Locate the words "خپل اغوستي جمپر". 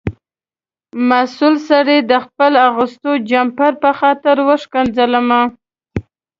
2.25-3.71